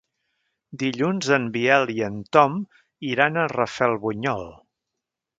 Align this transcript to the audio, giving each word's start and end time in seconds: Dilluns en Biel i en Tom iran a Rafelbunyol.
Dilluns 0.83 1.27
en 1.35 1.43
Biel 1.57 1.85
i 1.95 1.97
en 2.07 2.17
Tom 2.37 2.55
iran 3.09 3.37
a 3.41 3.47
Rafelbunyol. 3.53 4.49